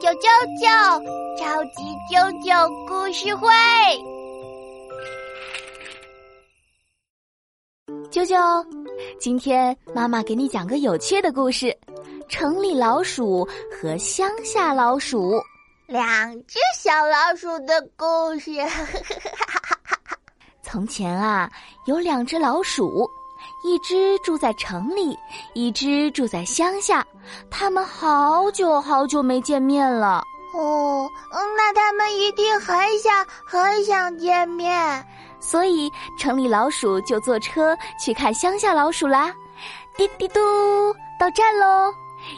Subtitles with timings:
[0.00, 0.28] 啾啾
[0.60, 0.66] 啾，
[1.38, 3.48] 超级啾啾故事会。
[8.10, 8.66] 啾啾，
[9.18, 11.76] 今天妈妈给你讲个有趣的故事：
[12.28, 15.32] 城里老鼠和乡下老鼠。
[15.86, 18.50] 两只小老鼠的故事。
[20.62, 21.50] 从前啊，
[21.86, 23.08] 有两只老鼠。
[23.62, 25.18] 一只住在城里，
[25.54, 27.04] 一只住在乡下，
[27.50, 30.22] 他们好久好久没见面了。
[30.54, 31.08] 哦，
[31.56, 35.06] 那他们一定很想很想见面，
[35.40, 39.32] 所以城里老鼠就坐车去看乡下老鼠啦。
[39.96, 40.40] 滴滴嘟，
[41.18, 41.92] 到站喽！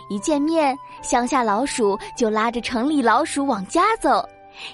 [0.09, 4.25] 一见面，乡下老鼠就拉着城里老鼠往家走，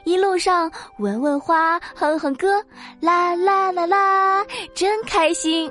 [0.05, 2.63] 一路上闻闻花，哼哼歌，
[3.01, 5.71] 啦啦啦啦，真开心。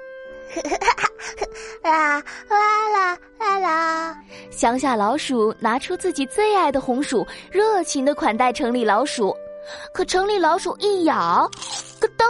[1.83, 4.17] 啦啦啦啦啦！
[4.49, 9.35] 乡下老鼠拿出自己最爱的红薯，热情的款待城里老鼠。
[9.93, 11.49] 可城里老鼠一咬，
[11.99, 12.25] 咯噔！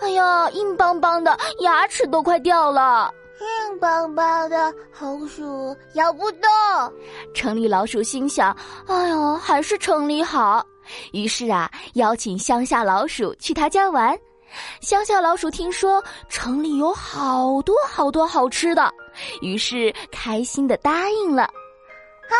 [0.00, 3.12] 哎呀，硬邦邦的，牙齿都快掉了。
[3.40, 6.42] 硬邦邦的红薯咬不动。
[7.34, 10.64] 城里老鼠心想：哎呦，还是城里好。
[11.12, 14.18] 于是啊，邀请乡下老鼠去他家玩。
[14.80, 18.92] 乡下老鼠听说城里有好多好多好吃的，
[19.40, 21.42] 于是开心的答应了。
[21.42, 22.36] 啊，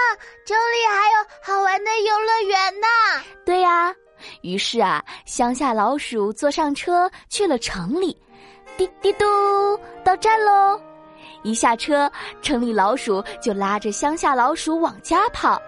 [0.47, 2.87] 城里还有好玩的游乐园呢！
[3.45, 3.95] 对呀，
[4.43, 8.17] 于是啊，乡下老鼠坐上车去了城里。
[8.77, 9.25] 滴滴嘟，
[10.05, 10.81] 到站喽！
[11.43, 15.61] 一下车，城里老鼠就拉着乡下老鼠往家跑。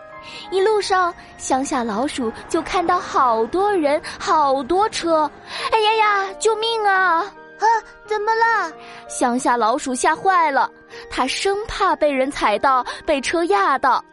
[0.51, 5.31] 一路上，乡下老鼠就看到好多人、好多车，
[5.71, 6.35] 哎呀呀！
[6.39, 7.21] 救命啊！
[7.63, 7.67] 啊，
[8.07, 8.73] 怎么了？
[9.09, 10.71] 乡下老鼠吓坏了，
[11.11, 14.05] 它生怕被人踩到、被车压到。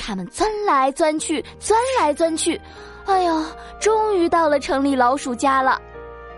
[0.00, 2.60] 他们钻来钻去，钻来钻去，
[3.06, 3.46] 哎呀，
[3.80, 5.80] 终于到了城里老鼠家了。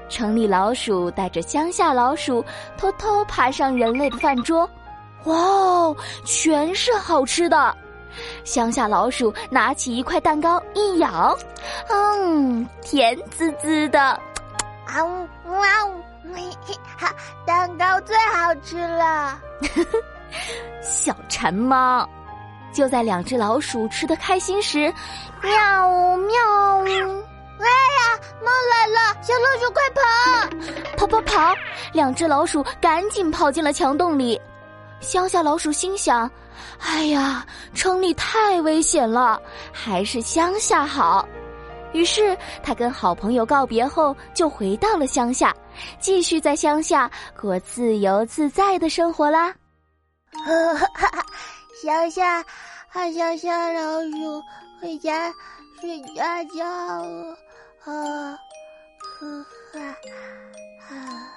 [0.09, 2.45] 城里老鼠带着乡下老鼠
[2.79, 4.69] 偷偷爬上人类的饭桌，
[5.25, 7.77] 哇哦，全是好吃的。
[8.45, 11.37] 乡下老鼠拿起一块蛋糕一咬，
[11.89, 16.01] 嗯，甜滋滋的，啊呜啊呜，
[16.99, 17.13] 哈，
[17.47, 19.39] 蛋糕最好吃了。
[20.83, 22.09] 小馋猫，
[22.73, 24.93] 就在两只老鼠吃的开心时，
[25.43, 26.37] 喵喵！
[27.59, 29.17] 哎呀，猫来了！
[29.23, 30.99] 小老鼠快跑！
[30.99, 31.55] 跑跑跑！
[31.93, 34.39] 两只老鼠赶紧跑进了墙洞里。
[35.01, 36.31] 乡下老鼠心想。
[36.79, 39.41] 哎呀，城里太危险了，
[39.73, 41.29] 还是乡下好。
[41.93, 45.55] 于是他跟好朋友告别后，就回到了乡下，
[45.99, 49.55] 继续在乡下过自由自在的生活啦。
[51.83, 52.45] 乡下，
[53.15, 54.43] 乡下老鼠
[54.81, 55.33] 回家
[55.81, 57.37] 睡大觉了。
[57.85, 58.39] 啊，
[59.21, 61.36] 呵呵。